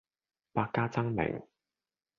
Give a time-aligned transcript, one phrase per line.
[0.51, 1.45] 百家爭鳴